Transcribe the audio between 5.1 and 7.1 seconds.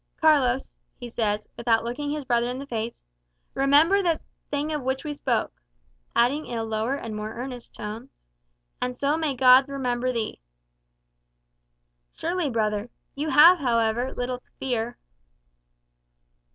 spoke;" adding in lower